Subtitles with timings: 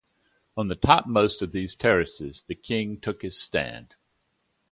[0.57, 3.93] On the topmost of these terraces the king took his stand.